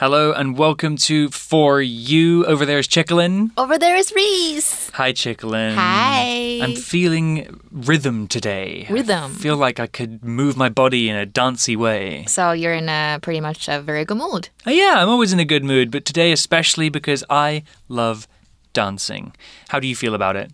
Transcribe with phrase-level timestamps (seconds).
[0.00, 2.46] Hello and welcome to For You.
[2.46, 3.50] Over there is Chicklin.
[3.58, 4.88] Over there is Reese.
[4.94, 5.74] Hi, Chicklin.
[5.74, 6.60] Hi.
[6.62, 8.86] I'm feeling rhythm today.
[8.88, 9.32] Rhythm.
[9.32, 12.24] I feel like I could move my body in a dancey way.
[12.28, 14.48] So you're in a pretty much a very good mood.
[14.66, 18.26] Uh, yeah, I'm always in a good mood, but today especially because I love
[18.72, 19.34] dancing.
[19.68, 20.50] How do you feel about it?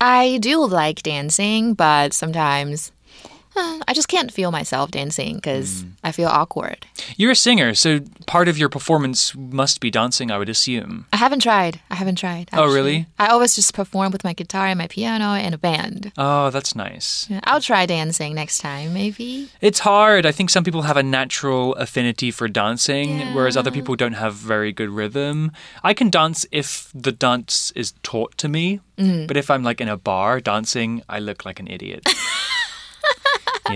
[0.00, 2.90] I do like dancing, but sometimes
[3.58, 6.86] uh, I just can't feel myself dancing because I feel awkward.
[7.16, 11.06] You're a singer, so part of your performance must be dancing, I would assume.
[11.12, 11.80] I haven't tried.
[11.90, 12.50] I haven't tried.
[12.52, 13.06] Oh, really?
[13.18, 16.12] I always just perform with my guitar and my piano and a band.
[16.16, 17.26] Oh, that's nice.
[17.28, 19.48] Yeah, I'll try dancing next time, maybe.
[19.60, 20.26] It's hard.
[20.26, 24.34] I think some people have a natural affinity for dancing, whereas other people don't have
[24.34, 25.52] very good rhythm.
[25.82, 29.88] I can dance if the dance is taught to me, but if I'm like in
[29.88, 32.06] a bar dancing, I look like an idiot.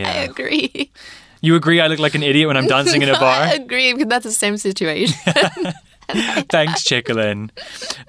[0.05, 0.91] I agree.
[1.41, 3.43] You agree I look like an idiot when I'm dancing in a bar?
[3.43, 5.17] I agree because that's the same situation.
[6.09, 7.51] Thanks, Chicklin.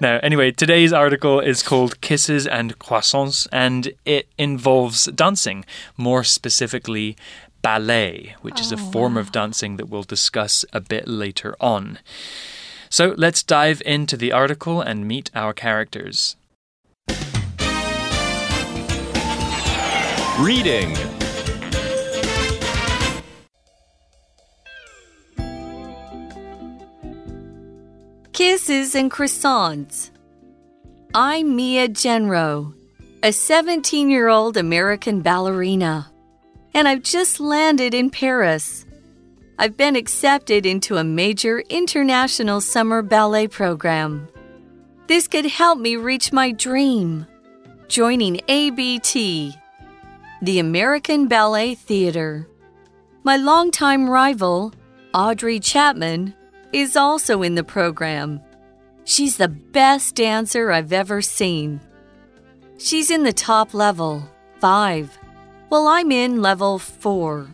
[0.00, 5.64] Now, anyway, today's article is called Kisses and Croissants, and it involves dancing,
[5.96, 7.16] more specifically,
[7.62, 11.98] ballet, which is a oh, form of dancing that we'll discuss a bit later on.
[12.90, 16.36] So let's dive into the article and meet our characters.
[20.38, 20.94] Reading
[28.44, 30.10] Kisses and croissants.
[31.14, 32.74] I'm Mia Jenrow,
[33.22, 36.12] a 17 year old American ballerina,
[36.74, 38.84] and I've just landed in Paris.
[39.58, 44.28] I've been accepted into a major international summer ballet program.
[45.06, 47.26] This could help me reach my dream
[47.88, 49.54] joining ABT,
[50.42, 52.46] the American Ballet Theater.
[53.22, 54.74] My longtime rival,
[55.14, 56.34] Audrey Chapman,
[56.74, 58.40] is also in the program.
[59.04, 61.80] She's the best dancer I've ever seen.
[62.78, 64.28] She's in the top level,
[64.58, 65.18] 5,
[65.68, 67.48] while I'm in level 4.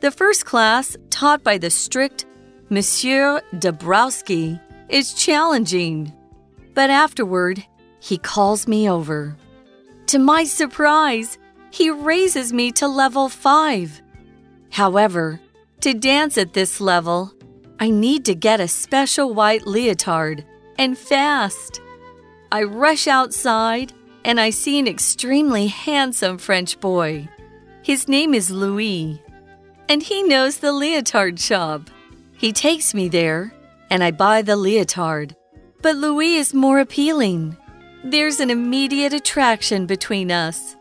[0.00, 2.26] The first class, taught by the strict
[2.68, 6.12] Monsieur Dabrowski, is challenging.
[6.74, 7.64] But afterward,
[7.98, 9.36] he calls me over.
[10.08, 11.38] To my surprise,
[11.70, 14.02] he raises me to level 5.
[14.70, 15.40] However,
[15.80, 17.32] to dance at this level,
[17.82, 20.44] I need to get a special white leotard
[20.78, 21.80] and fast.
[22.52, 27.26] I rush outside and I see an extremely handsome French boy.
[27.82, 29.22] His name is Louis,
[29.88, 31.88] and he knows the leotard shop.
[32.36, 33.54] He takes me there
[33.88, 35.34] and I buy the leotard.
[35.80, 37.56] But Louis is more appealing.
[38.04, 40.76] There's an immediate attraction between us.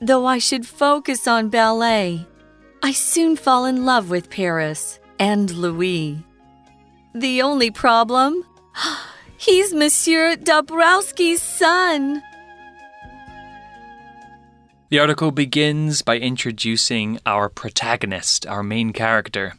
[0.00, 2.26] Though I should focus on ballet,
[2.82, 6.18] I soon fall in love with Paris and Louis.
[7.14, 8.44] The only problem?
[9.38, 12.24] He's Monsieur Dabrowski's son.
[14.88, 19.54] The article begins by introducing our protagonist, our main character.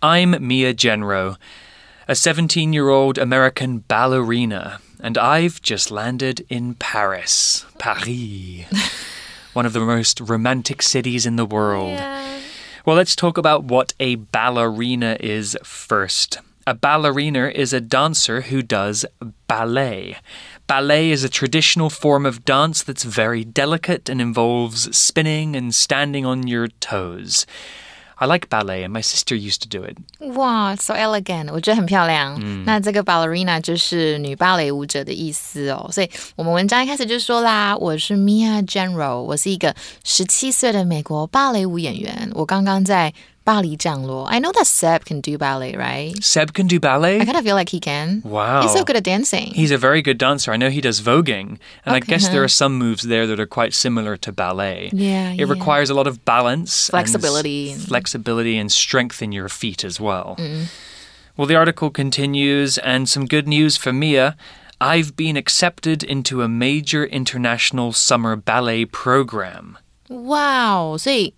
[0.00, 1.36] I'm Mia Jenrow,
[2.08, 7.66] a 17 year old American ballerina, and I've just landed in Paris.
[7.78, 8.64] Paris.
[9.52, 12.00] One of the most romantic cities in the world.
[12.86, 16.38] Well, let's talk about what a ballerina is first.
[16.68, 19.04] A ballerina is a dancer who does
[19.48, 20.18] ballet.
[20.68, 26.24] Ballet is a traditional form of dance that's very delicate and involves spinning and standing
[26.24, 27.44] on your toes.
[28.15, 29.97] I like ballet, and my sister used to do it.
[30.35, 32.39] 哇，so elegant，我觉得很漂亮。
[32.65, 35.89] 那这个 ballerina 就是女芭蕾舞者的意思哦。
[35.91, 42.29] 所以我们文章一开始就说啦，我是 Mia General，我是一个十七岁的美国芭蕾舞演员。
[42.35, 43.11] 我刚刚在
[43.45, 44.25] 巴黎降落。
[44.25, 46.13] I know that Seb can do ballet, right?
[46.23, 47.19] Seb can do ballet.
[47.19, 48.21] I kind of feel like he can.
[48.23, 48.61] Wow.
[48.61, 49.51] He's so good at dancing.
[49.55, 50.51] He's a very good dancer.
[50.53, 52.07] I know he does voguing, and I Okay.
[52.13, 54.89] guess there are some moves there that are quite similar to ballet.
[54.93, 55.45] Yeah, It yeah.
[55.49, 59.83] requires a lot of balance, and s- Flexibility and- flexibility, and strength in your feet
[59.83, 60.35] as well.
[60.37, 60.67] Mm.
[61.35, 64.35] Well, the article continues, and some good news for Mia.
[64.79, 69.77] I've been accepted into a major international summer ballet program.
[70.09, 70.97] 哇哦！
[70.99, 71.33] 所以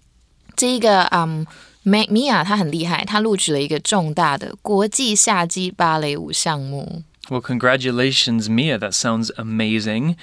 [0.56, 1.46] 这一个嗯，
[1.88, 7.04] 梅米娅她很厉害，她录取了一个重大的国际夏季芭蕾舞项目。
[7.30, 8.78] Well, congratulations, Mia.
[8.78, 10.16] That sounds amazing.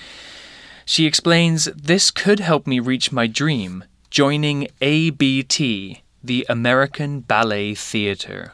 [0.86, 8.52] She explains this could help me reach my dream joining ABT, the American Ballet Theatre.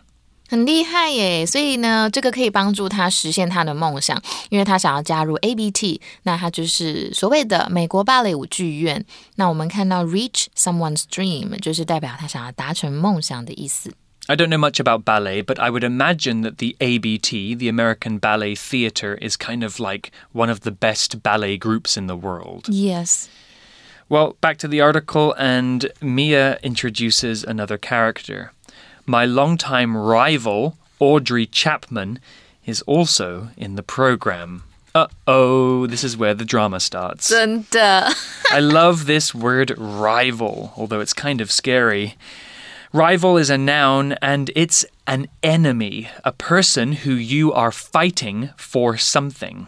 [0.51, 1.45] 很厉害耶！
[1.45, 9.05] 所以呢，这个可以帮助他实现他的梦想，因为他想要加入 ABT，那他就是所谓的美国芭蕾舞剧院。
[9.35, 13.93] 那我们看到 reach someone's dream，就是代表他想要达成梦想的意思。
[14.29, 18.19] I don't know much about ballet, but I would imagine that the ABT, the American
[18.19, 22.69] Ballet Theatre, is kind of like one of the best ballet groups in the world.
[22.69, 23.29] Yes.
[24.09, 28.53] Well, back to the article, and Mia introduces another character.
[29.12, 32.20] My longtime rival, Audrey Chapman,
[32.66, 34.64] is also in the program.
[34.96, 37.28] Uh oh, this is where the drama starts.
[38.52, 42.16] I love this word rival, although it's kind of scary.
[42.94, 48.96] Rival is a noun and it's an enemy, a person who you are fighting for
[48.96, 49.68] something.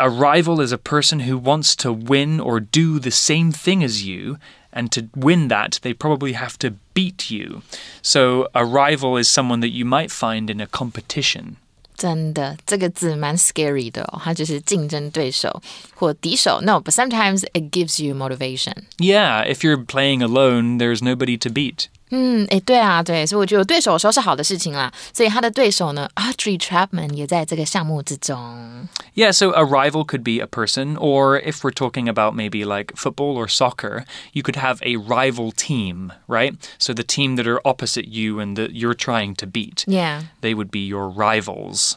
[0.00, 4.04] A rival is a person who wants to win or do the same thing as
[4.04, 4.36] you,
[4.72, 7.61] and to win that, they probably have to beat you.
[8.01, 11.55] So, a rival is someone that you might find in a competition.
[11.97, 15.61] 真的，这个字蛮 scary 的哦，它就是竞争对手
[15.93, 16.61] 或敌手。
[16.61, 18.85] No, but sometimes it gives you motivation.
[18.97, 21.87] Yeah, if you're playing alone, there's nobody to beat.
[22.10, 24.92] 嗯，哎，对啊，对，所以我觉得有对手有时候是好的事情啦。
[25.12, 28.88] 所以他的对手呢，Audrey Chapman 也在这个项目之中。
[29.14, 33.36] Yeah, so a rival could be a person, or if we're talking about maybe like football
[33.36, 36.54] or soccer, you could have a rival team, right?
[36.78, 39.84] So the team that are opposite you and that you're trying to beat.
[39.86, 40.24] Yeah.
[40.40, 41.96] They would be your rivals.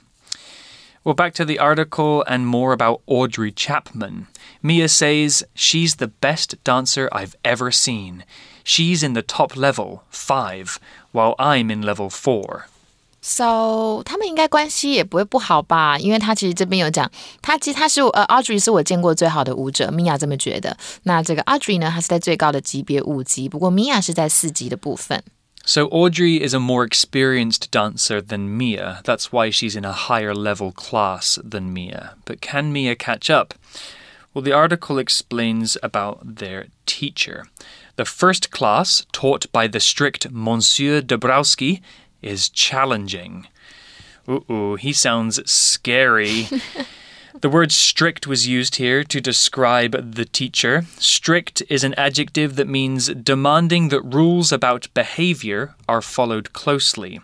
[1.04, 4.28] Well, back to the article and more about Audrey Chapman.
[4.63, 8.25] Mia says she's the best dancer I've ever seen.
[8.65, 10.77] She's in the top level, five,
[11.13, 12.67] while I'm in level four.
[13.25, 15.97] So 他们应该关系也不会不好吧？
[15.97, 17.09] 因为他其实这边有讲，
[17.41, 20.77] 他其实他是我呃 Audrey 是我见过最好的舞者，Mia 这么觉得。
[21.05, 25.23] 那这个 Audrey 呢，她是在最高的级别五级，不过 Mia 是在四级的部分。
[25.65, 29.01] So Audrey is a more experienced dancer than Mia.
[29.05, 32.15] That's why she's in a higher level class than Mia.
[32.25, 33.55] But can Mia catch up?
[34.38, 37.48] Well, the article explains about their teacher.
[37.96, 41.82] The first class, taught by the strict Monsieur Dabrowski,
[42.22, 43.48] is challenging.
[44.30, 46.50] Ooh, he sounds scary.
[47.42, 50.86] The word strict was used here to describe the teacher.
[50.98, 57.22] Strict is an adjective that means demanding that rules about behavior are followed closely.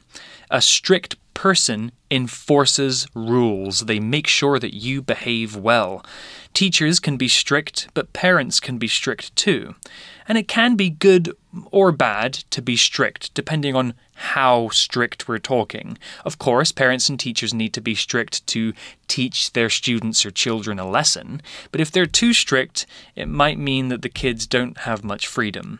[0.52, 6.06] A strict person enforces rules, they make sure that you behave well.
[6.54, 9.74] Teachers can be strict, but parents can be strict too.
[10.28, 11.36] And it can be good
[11.72, 15.98] or bad to be strict, depending on how strict we're talking.
[16.26, 18.74] Of course, parents and teachers need to be strict to
[19.08, 23.90] teach their students or children a lesson, but if they're too strict, it might mean
[23.90, 25.80] that the kids don't have much freedom.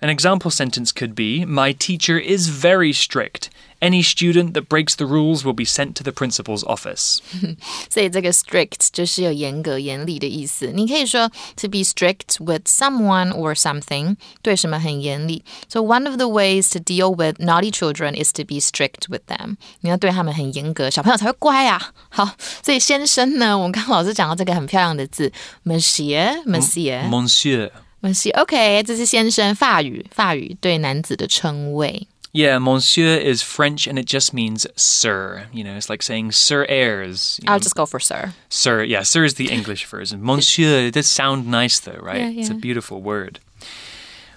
[0.00, 3.48] An example sentence could be My teacher is very strict.
[3.83, 7.19] Any student that breaks the rules will be sent to the principal's office.
[7.89, 10.73] 所以这个 strict 就是有严格、严厉的意思。
[10.73, 15.45] 你可以说 to be strict with someone or something，对什么很严厉。
[15.69, 19.55] So one of the ways to deal with naughty children is to be strict with them。
[19.79, 21.93] 你要对他们很严格，小朋友才会乖啊。
[22.09, 25.31] 好，所以先生呢，我们刚刚老师讲到这个很漂亮的字，
[25.63, 27.09] Monsieur，Monsieur。
[27.09, 27.71] Monsieur.
[28.01, 32.07] Monsieur，OK，、这是先生，法语，法语对男子的称谓。
[32.34, 35.46] Yeah, monsieur is French and it just means sir.
[35.52, 37.38] You know, it's like saying Sir Ayres.
[37.46, 38.34] I'll just go for sir.
[38.48, 40.20] Sir, yeah, sir is the English version.
[40.20, 42.32] Monsieur, it does sound nice though, right?
[42.32, 43.38] Yeah, It's a beautiful word.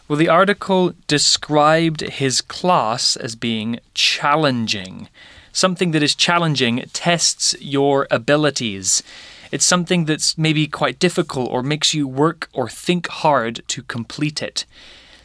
[0.07, 5.09] Well, the article described his class as being challenging.
[5.51, 9.01] Something that is challenging tests your abilities.
[9.51, 14.43] It's something that's maybe quite difficult or makes you work or think hard to complete
[14.43, 14.65] it.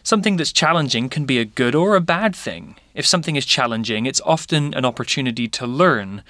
[0.04, 2.74] Something that's challenging can be a good or a bad thing.
[2.92, 6.24] If something is challenging, it's often an opportunity to learn.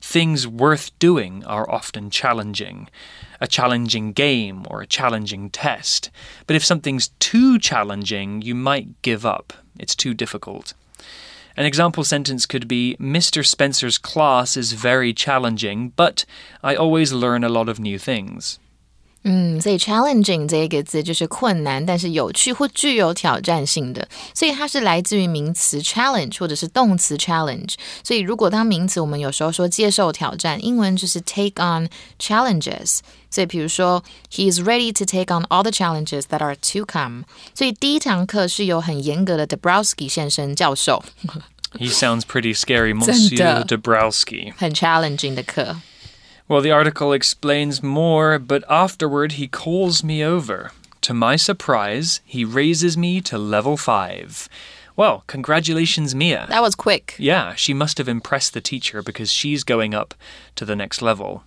[0.00, 2.88] Things worth doing are often challenging.
[3.38, 6.10] A challenging game or a challenging test.
[6.46, 9.52] But if something's too challenging, you might give up.
[9.78, 10.72] It's too difficult.
[11.54, 13.44] An example sentence could be Mr.
[13.44, 16.24] Spencer's class is very challenging, but
[16.62, 18.58] I always learn a lot of new things.
[19.30, 27.74] 嗯，所以 challenging 这一个字就是困难，但是有趣或具有挑战性的，所以它是来自于名词 challenge 或者是动词 challenge。
[28.02, 33.00] 所以如果当名词，我们有时候说接受挑战，英文就是 take on challenges。
[33.30, 37.24] 所以比如说，He is ready to take on all the challenges that are to come。
[37.54, 41.04] 所以第一堂课是由很严格的 Dabrowski 先生教授
[41.78, 43.66] ，He sounds pretty scary, Monsieur。
[43.66, 44.54] Dabrowski.
[44.56, 45.76] 很 challenging 的课。
[46.48, 50.72] Well, the article explains more, but afterward he calls me over.
[51.02, 54.48] To my surprise, he raises me to level 5.
[54.96, 56.46] Well, congratulations, Mia.
[56.48, 57.14] That was quick.
[57.18, 60.14] Yeah, she must have impressed the teacher because she's going up
[60.56, 61.44] to the next level.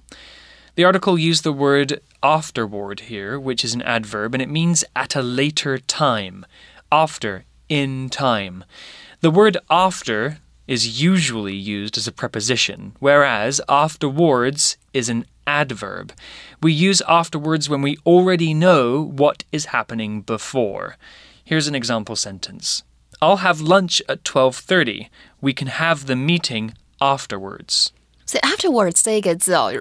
[0.75, 5.15] The article used the word afterward here, which is an adverb, and it means at
[5.15, 6.45] a later time.
[6.91, 8.63] After, in time.
[9.21, 10.37] The word after
[10.70, 16.12] is usually used as a preposition, whereas afterwards is an adverb.
[16.62, 20.96] We use afterwards when we already know what is happening before.
[21.44, 22.82] Here's an example sentence.
[23.22, 25.08] I'll have lunch at 12:30.
[25.40, 27.92] We can have the meeting afterwards.
[28.26, 29.72] So afterwards 这一个字哦，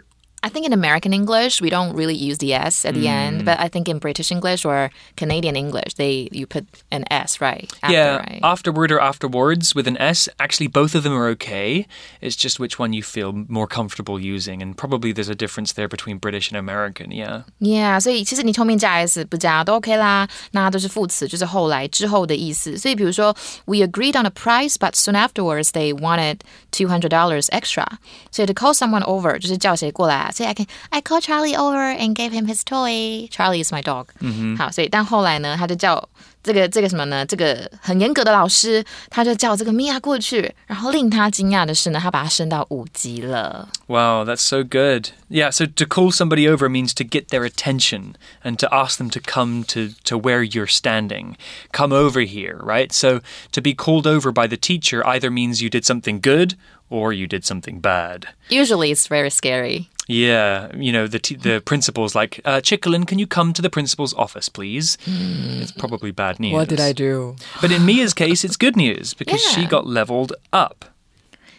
[0.44, 3.58] I think in American English we don't really use the s at the end, but
[3.60, 7.92] I think in British English or Canadian English they you put an s right after,
[7.92, 8.39] yeah, right?
[8.44, 10.30] afterward or afterwards with an S.
[10.38, 11.88] Actually, both of them are okay.
[12.22, 15.88] It's just which one you feel more comfortable using, and probably there's a difference there
[15.88, 17.10] between British and American.
[17.10, 17.46] Yeah.
[17.58, 22.77] Yeah，所以其实你后面加 s 不加都 OK 啦，那都是副词，就是后来之后的意思。
[22.77, 27.88] 所以比如说，We agreed on a price, but soon afterwards they wanted two hundred dollars extra.
[28.30, 30.32] 所以 to call someone over 就是叫谁过来 啊？
[30.32, 33.30] 所以 I can I called Charlie over and gave him his toy.
[33.30, 34.08] Charlie is my dog.
[34.20, 36.08] 嗯好，所以但后来呢，他就叫
[36.44, 37.25] 这个这个什么呢？
[37.25, 43.68] 这个很严格的老师，他就叫这个米娅过去，然后令他惊讶的是呢，他把他升到五级了。
[43.88, 45.10] Wow, that's so good.
[45.30, 48.13] Yeah, so to call somebody over means to get their attention
[48.44, 51.36] and to ask them to come to, to where you're standing.
[51.72, 52.94] Come over here, right?
[52.94, 56.56] So to be called over by the teacher either means you did something good
[56.89, 58.27] or you did something bad.
[58.50, 59.89] Usually it's very scary.
[60.08, 63.72] Yeah, you know, the t- the principal's like, uh, Chicklin, can you come to the
[63.72, 65.00] principal's office, please?
[65.08, 66.54] It's probably bad news.
[66.94, 67.36] do?
[67.60, 69.70] But in Mia's case, it's good news because she Yeah.
[69.70, 70.86] got leveled up.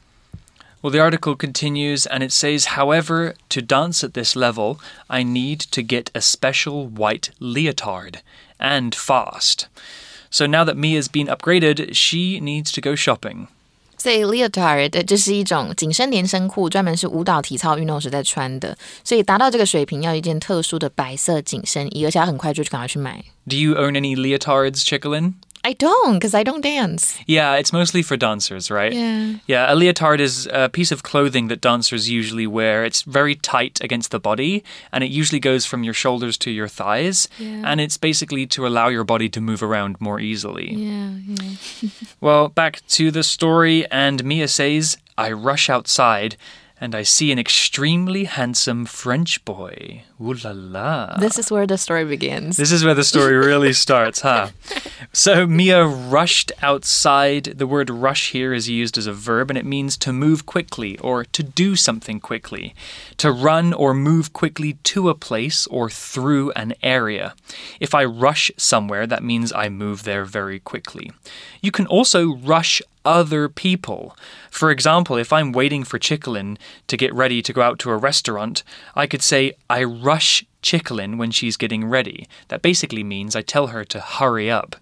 [0.83, 5.67] Well, the article continues and it says, however, to dance at this level, I need
[5.73, 8.21] to get a special white leotard
[8.59, 9.67] and fast.
[10.31, 13.49] So now that Mia's been upgraded, she needs to go shopping.
[14.06, 18.78] 所以 leotard 这是一种紧身连身裤，专门是舞蹈体操运动时在穿的。
[19.04, 23.26] 所以达到这个水平，要一件特殊的白色紧身衣，而且要很快就去赶快去买。
[23.50, 25.34] Do you own any leotards, Chicklin?
[25.66, 27.18] I don't, because I don't dance.
[27.26, 28.94] Yeah, it's mostly for dancers, right?
[28.94, 29.38] Yeah.
[29.48, 32.86] Yeah, a leotard is a piece of clothing that dancers usually wear.
[32.86, 36.68] It's very tight against the body, and it usually goes from your shoulders to your
[36.68, 37.28] thighs.
[37.40, 37.64] Yeah.
[37.66, 40.72] And it's basically to allow your body to move around more easily.
[40.72, 41.90] Yeah, yeah.
[42.22, 46.38] Well, back to the story, and Mia says, I rush outside
[46.86, 50.04] and I see an extremely handsome French boy.
[50.22, 51.18] Ooh la la.
[51.18, 52.58] This is where the story begins.
[52.58, 54.50] This is where the story really starts, huh?
[55.12, 57.46] So Mia rushed outside.
[57.46, 60.96] The word rush here is used as a verb and it means to move quickly
[61.00, 62.76] or to do something quickly,
[63.18, 67.34] to run or move quickly to a place or through an area.
[67.80, 71.12] If I rush somewhere, that means I move there very quickly.
[71.62, 74.18] You can also rush other people.
[74.50, 76.58] For example, if I'm waiting for Chickalin
[76.88, 78.64] to get ready to go out to a restaurant,
[78.96, 82.28] I could say, I rush Chickalin when she's getting ready.
[82.48, 84.76] That basically means I tell her to hurry up.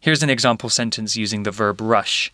[0.00, 2.32] Here's an example sentence using the verb rush.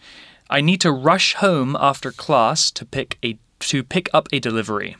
[0.48, 4.96] I need to rush home after class to pick a to pick up a delivery.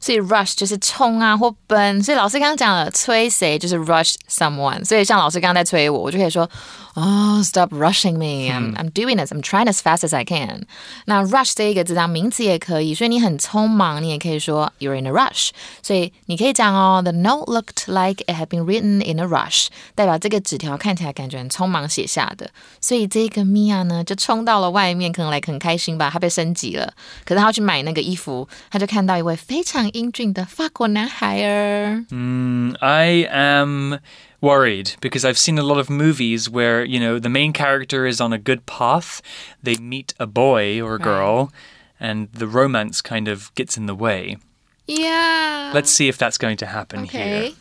[0.00, 6.48] 所以 rush 就是冲啊或奔，所以老师刚刚讲了催谁就是 rush someone，所以像老师刚刚在催我，我就可以说
[6.94, 10.64] 哦、s t o p rushing me，I'm、I'm doing this, I'm trying as fast as I can。
[11.04, 15.50] 那 rush 这一个字当名词也可以，所以你很匆忙，你也可以说 you're in a rush。
[15.80, 22.50] 所以你可以讲哦，the note looked like it had been written in a rush，代表这个纸条看起来感觉很匆忙写下的。
[22.80, 26.92] 所以这个 Mia 呢就冲到了外面，可能来很开心吧，她被升级了。
[27.24, 32.05] 可是她要去买那个衣服，她就看到一位非常 英俊的法国男孩儿。
[32.09, 33.99] Mm, I am
[34.41, 38.19] worried because I've seen a lot of movies where, you know, the main character is
[38.19, 39.21] on a good path,
[39.63, 41.51] they meet a boy or a girl,
[41.99, 44.37] and the romance kind of gets in the way.
[44.85, 45.71] Yeah.
[45.73, 47.21] Let's see if that's going to happen here.
[47.21, 47.55] Okay.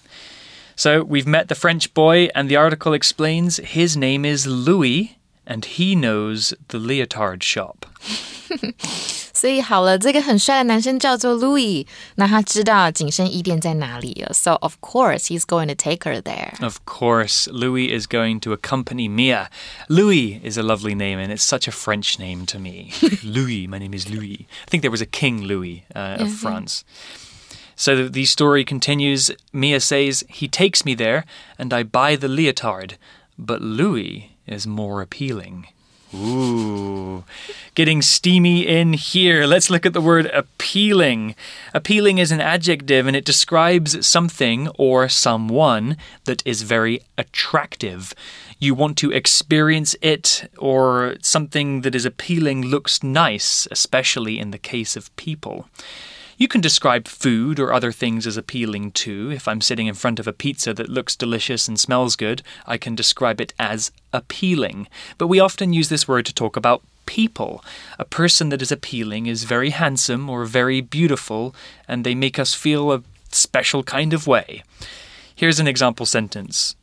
[0.75, 5.65] So we've met the French boy, and the article explains his name is Louis, and
[5.65, 7.87] he knows the leotard shop.
[9.37, 16.53] 所以好了，这个很帅的男生叫做 Louis，那他知道景深衣店在哪里了，so of course he's going to take her there.
[16.63, 19.49] Of course, Louis is going to accompany Mia.
[19.89, 22.93] Louis is a lovely name, and it's such a French name to me.
[23.25, 24.47] Louis, my name is Louis.
[24.67, 26.85] I think there was a King Louis uh, of France.
[27.75, 29.31] So the story continues.
[29.53, 31.25] Mia says, He takes me there,
[31.59, 32.97] and I buy the leotard,
[33.39, 35.67] but Louis is more appealing.
[36.16, 37.26] Ooh,
[37.76, 39.46] getting steamy in here.
[39.46, 41.36] Let's look at the word appealing.
[41.74, 48.14] Appealing is an adjective and it describes something or someone that is very attractive.
[48.58, 54.58] You want to experience it, or something that is appealing looks nice, especially in the
[54.58, 55.68] case of people.
[56.40, 59.32] You can describe food or other things as appealing too.
[59.32, 62.78] If I'm sitting in front of a pizza that looks delicious and smells good, I
[62.78, 64.88] can describe it as appealing.
[65.18, 67.66] But we often use this word to talk about people.
[67.98, 71.56] A person that is appealing is very handsome or very beautiful,
[71.88, 73.02] and they make us feel a
[73.32, 74.62] special kind of way.
[75.36, 76.76] Here's an example sentence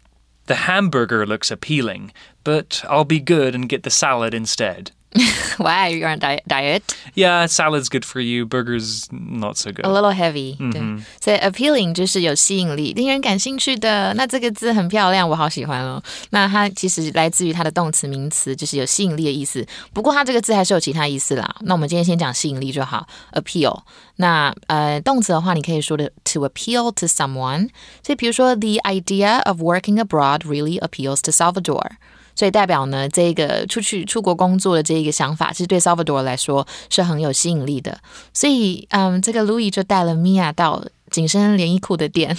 [0.46, 4.90] The hamburger looks appealing, but I'll be good and get the salad instead.
[5.57, 6.43] Why you're on diet?
[6.47, 6.83] diet?
[7.15, 8.45] Yeah, salad's good for you.
[8.45, 9.83] Burgers not so good.
[9.83, 10.79] A little heavy，、对，
[11.19, 14.13] 所以 appealing 就是有吸引力、令人感兴趣的。
[14.13, 16.01] 那这个字很漂亮，我好喜欢哦。
[16.29, 19.65] 那它其实来自于它的动词名词，就是有吸引力的意思。
[19.93, 21.55] 不过它这个字还是有其他意思啦。
[21.61, 23.81] 那我们今天先讲吸引力就好，appeal。
[24.17, 27.69] 那呃，动词的话，你可以说的 to appeal to someone。
[28.03, 31.97] 所以比如说，the idea of working abroad really appeals to Salvador。
[32.35, 37.99] 所以代表呢，这个出去出国工作的这一个想法，其实对 Salvador 来说是很有吸引力的。
[38.33, 42.37] 所以，嗯，这个 Louis 就带了 Mia 到紧身连衣裤的店，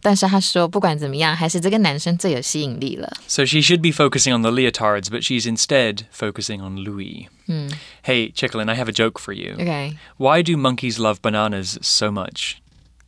[0.00, 3.12] 但是他说，不管怎么样，还是这个男生最有吸引力了。
[3.28, 7.28] So she should be focusing on the leotards, but she's instead focusing on Louis.
[8.02, 9.54] Hey, Chicklin, I have a joke for you.
[9.54, 12.56] Okay, Why do monkeys love bananas so much?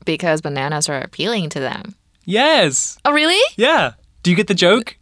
[0.08, 1.94] because bananas are appealing to them.
[2.24, 2.96] Yes!
[3.04, 3.38] Oh, really?
[3.56, 3.92] Yeah.
[4.22, 4.96] Do you get the joke?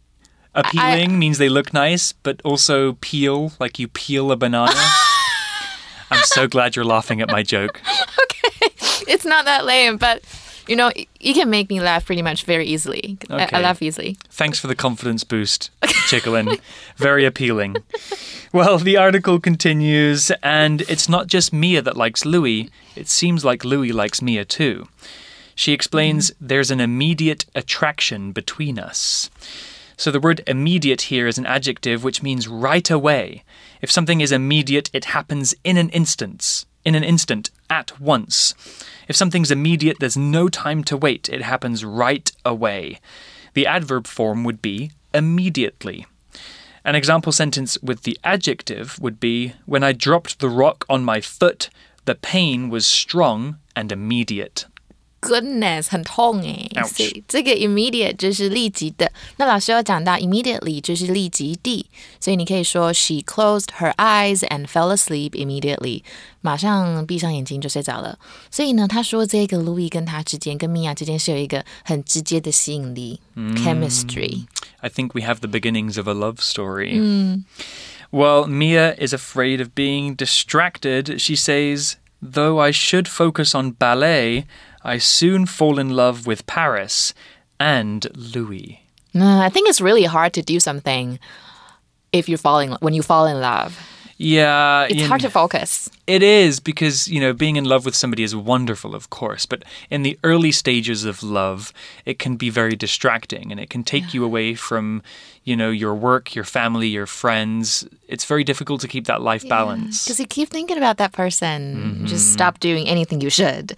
[0.54, 4.72] Appealing means they look nice, but also peel, like you peel a banana.
[6.10, 7.80] I'm so glad you're laughing at my joke.
[8.22, 8.72] Okay,
[9.08, 10.22] it's not that lame, but
[10.68, 13.18] you know, you can make me laugh pretty much very easily.
[13.30, 14.16] I, I laugh easily.
[14.30, 16.60] Thanks for the confidence boost, Chicklin.
[16.96, 17.76] Very appealing.
[18.52, 22.70] Well, the article continues, and it's not just Mia that likes Louis.
[22.94, 24.88] It seems like Louis likes Mia too.
[25.54, 26.46] She explains mm-hmm.
[26.46, 29.30] there's an immediate attraction between us.
[29.96, 33.44] So the word immediate here is an adjective which means right away.
[33.80, 36.64] If something is immediate, it happens in an instant.
[36.84, 38.54] In an instant, at once.
[39.08, 41.28] If something's immediate, there's no time to wait.
[41.28, 43.00] It happens right away.
[43.54, 46.06] The adverb form would be immediately.
[46.84, 51.20] An example sentence with the adjective would be When I dropped the rock on my
[51.20, 51.70] foot,
[52.04, 54.66] the pain was strong and immediate
[55.21, 56.69] Goodness，很痛诶。
[56.75, 59.11] Ouch 所以这个 immediate 就是立即的。
[59.37, 61.87] 那老师有讲到 immediately 就是立即地，
[62.19, 66.03] 所以你可以说 she closed her eyes and fell asleep immediately，
[66.41, 68.19] 马上闭上眼睛就睡着了。
[68.51, 74.45] 所以呢，他说这个 Louis 跟他之间跟 Mia 之间是有一个很直接的吸引力、chemistry。
[74.81, 77.43] I think we have the beginnings of a love story.
[78.11, 81.19] Well, Mia is afraid of being distracted.
[81.19, 84.45] She says, Though I should focus on ballet,
[84.84, 87.14] I soon fall in love with Paris
[87.60, 88.80] and Louis.
[89.14, 91.18] No, I think it's really hard to do something
[92.12, 93.78] if you're falling when you fall in love.
[94.18, 95.88] Yeah, It's you hard to focus.
[96.05, 99.63] It is because, you know, being in love with somebody is wonderful, of course, but
[99.89, 101.73] in the early stages of love,
[102.05, 105.01] it can be very distracting and it can take you away from,
[105.43, 107.85] you know, your work, your family, your friends.
[108.07, 110.05] It's very difficult to keep that life balance.
[110.05, 112.05] Because you keep thinking about that person.
[112.07, 113.75] Just stop doing anything you should.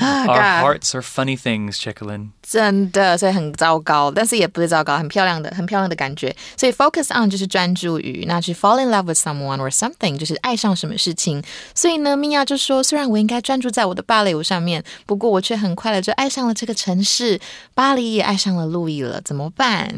[0.00, 0.60] Ah, Our God.
[0.62, 2.30] hearts are funny things, Chicklin.
[2.42, 6.34] 真的，所以很糟糕，但是也不是糟糕，很漂亮的，很漂亮的感觉。
[6.56, 11.42] 所以 focus on 就是专注于，那去 fall in love with someone or something 就是爱上什么事情。
[11.74, 17.40] 所以呢，米娅就说，虽然我应该专注在我的芭蕾舞上面，不过我却很快的就爱上了这个城市，
[17.74, 19.88] 巴黎也爱上了路易了，怎么办、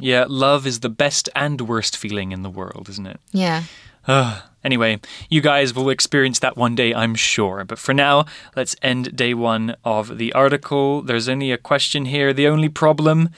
[0.00, 3.18] Yeah, love is the best and worst feeling in the world, isn't it?
[3.32, 3.66] y e a h
[4.06, 4.42] Ugh.
[4.62, 4.98] Anyway,
[5.30, 7.64] you guys will experience that one day, I'm sure.
[7.64, 11.02] But for now, let's end day one of the article.
[11.02, 12.34] There's only a question here.
[12.34, 13.30] The only problem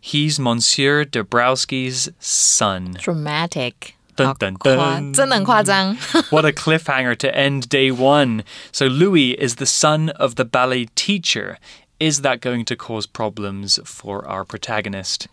[0.00, 2.96] he's Monsieur Dabrowski's son.
[3.00, 5.14] dramatic， Dun, 好 dun, 夸 dun.
[5.14, 5.96] 真的很夸张。
[6.30, 8.42] What a cliffhanger to end day one.
[8.72, 11.58] So, Louis is the son of the ballet teacher.
[12.00, 15.26] Is that going to cause problems for our protagonist?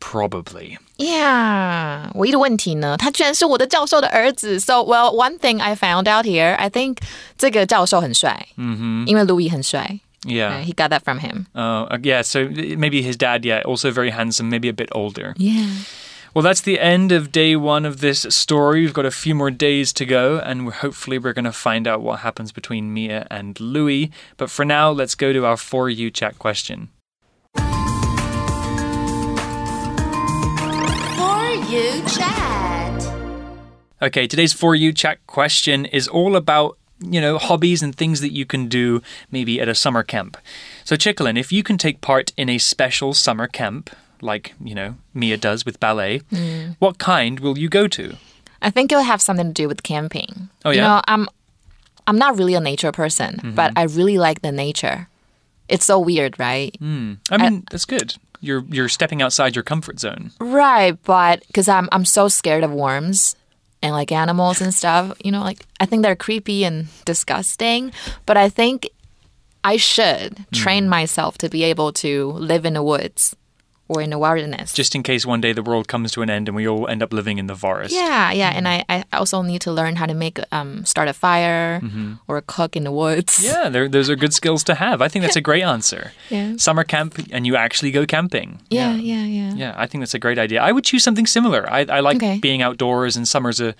[0.00, 0.78] Probably.
[0.98, 4.58] Yeah，唯一的问题呢，他居然是我的教授的儿子。
[4.58, 6.98] So well, one thing I found out here, I think
[7.38, 10.00] 这个教授很帅，嗯哼，因为 Louis 很帅。
[10.24, 10.64] Yeah.
[10.64, 11.46] He got that from him.
[11.54, 15.34] Uh, uh, yeah, so maybe his dad, yeah, also very handsome, maybe a bit older.
[15.36, 15.84] Yeah.
[16.33, 18.81] Well, that's the end of day one of this story.
[18.81, 21.87] We've got a few more days to go, and we're, hopefully we're going to find
[21.87, 24.11] out what happens between Mia and Louis.
[24.35, 26.89] But for now, let's go to our For You chat question.
[27.55, 27.63] For
[31.71, 33.13] you chat.
[34.01, 38.33] Okay, today's For You chat question is all about, you know, hobbies and things that
[38.33, 40.37] you can do maybe at a summer camp.
[40.83, 43.89] So, Chicklin, if you can take part in a special summer camp,
[44.21, 46.75] like, you know, Mia does with ballet, mm.
[46.79, 48.15] what kind will you go to?
[48.61, 50.49] I think it'll have something to do with camping.
[50.65, 50.75] Oh, yeah.
[50.75, 51.27] You know, I'm
[52.07, 53.55] I'm not really a nature person, mm-hmm.
[53.55, 55.09] but I really like the nature.
[55.67, 56.75] It's so weird, right?
[56.81, 57.17] Mm.
[57.29, 58.15] I mean, that's good.
[58.39, 60.31] You're you're stepping outside your comfort zone.
[60.39, 63.35] Right, but because I'm I'm so scared of worms
[63.81, 67.91] and like animals and stuff, you know, like I think they're creepy and disgusting.
[68.25, 68.89] But I think
[69.63, 70.45] I should mm.
[70.53, 73.35] train myself to be able to live in the woods
[73.89, 74.73] or in the wilderness.
[74.73, 77.01] Just in case one day the world comes to an end and we all end
[77.01, 77.93] up living in the forest.
[77.93, 81.13] yeah, yeah, and I, I also need to learn how to make um start a
[81.13, 81.81] fire
[82.27, 83.43] or cook in the woods.
[83.47, 85.01] Yeah, those are good skills to have.
[85.01, 86.11] I think that's a great answer.
[86.29, 86.57] Yeah.
[86.57, 88.59] Summer camp and you actually go camping.
[88.69, 89.53] yeah, yeah, yeah.
[89.55, 90.61] Yeah, I think that's a great idea.
[90.61, 91.61] I would choose something similar.
[91.69, 92.37] I, I like Okay.
[92.39, 93.73] being outdoors, and summer's a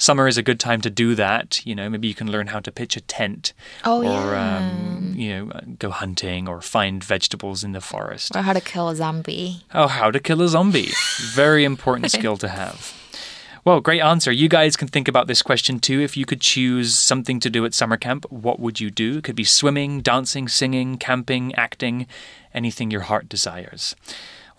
[0.00, 1.64] summer is a good time to do that.
[1.64, 3.52] You know, maybe you can learn how to pitch a tent,
[3.84, 4.56] Oh, or yeah.
[4.58, 8.34] um, you know, uh, go hunting or find vegetables in the forest.
[8.34, 9.62] Or how to kill a zombie.
[9.74, 10.90] Oh, how to kill a zombie.
[11.34, 12.96] Very important skill to have.
[13.62, 14.32] Well, great answer.
[14.32, 16.00] You guys can think about this question too.
[16.00, 19.18] If you could choose something to do at summer camp, what would you do?
[19.18, 22.06] It could be swimming, dancing, singing, camping, acting,
[22.54, 23.94] anything your heart desires.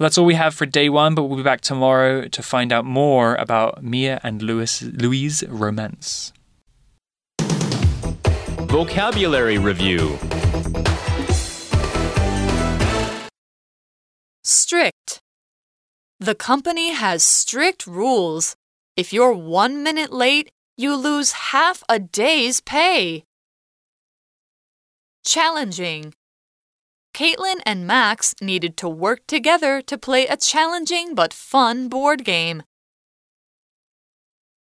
[0.01, 2.73] Well, that's all we have for day one, but we'll be back tomorrow to find
[2.73, 6.33] out more about Mia and Louis, Louise' romance.
[8.65, 10.17] Vocabulary Review
[14.43, 15.21] Strict.
[16.19, 18.55] The company has strict rules.
[18.97, 23.23] If you're one minute late, you lose half a day's pay.
[25.23, 26.15] Challenging.
[27.13, 32.63] Caitlin and Max needed to work together to play a challenging but fun board game.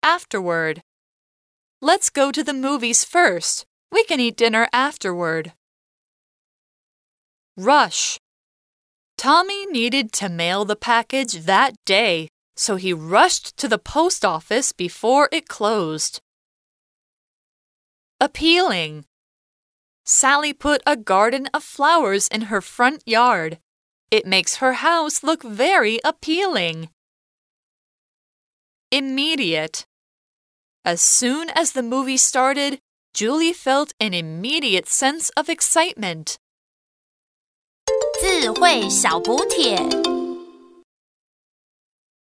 [0.01, 0.81] Afterward.
[1.81, 3.65] Let's go to the movies first.
[3.91, 5.53] We can eat dinner afterward.
[7.55, 8.19] Rush.
[9.17, 14.71] Tommy needed to mail the package that day, so he rushed to the post office
[14.71, 16.21] before it closed.
[18.21, 19.05] Appealing.
[20.08, 23.58] Sally put a garden of flowers in her front yard.
[24.10, 26.90] It makes her house look very appealing.
[28.90, 29.86] Immediate.
[30.84, 32.80] As soon as the movie started,
[33.14, 36.38] Julie felt an immediate sense of excitement.
[38.20, 39.78] 智慧小补帖。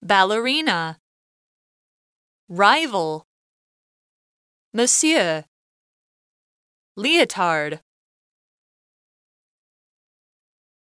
[0.03, 0.97] ballerina,
[2.49, 3.27] rival,
[4.73, 5.45] monsieur,
[6.98, 7.80] leotard,